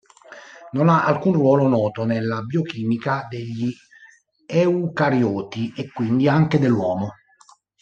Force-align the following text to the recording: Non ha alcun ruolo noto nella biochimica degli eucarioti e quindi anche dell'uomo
Non 0.71 0.89
ha 0.89 1.05
alcun 1.05 1.33
ruolo 1.33 1.67
noto 1.67 2.05
nella 2.05 2.41
biochimica 2.41 3.27
degli 3.29 3.71
eucarioti 4.47 5.73
e 5.77 5.91
quindi 5.91 6.27
anche 6.27 6.57
dell'uomo 6.57 7.11